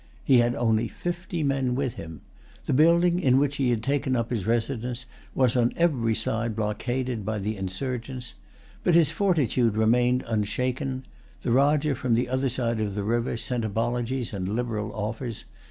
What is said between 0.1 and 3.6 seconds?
He had only fifty men with him. The building in which